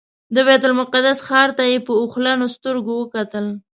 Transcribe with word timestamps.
د 0.35 0.37
بیت 0.47 0.63
المقدس 0.69 1.17
ښار 1.27 1.49
ته 1.57 1.63
یې 1.71 1.77
په 1.87 1.91
اوښلنو 2.01 2.45
سترګو 2.55 2.93
وکتل. 2.97 3.45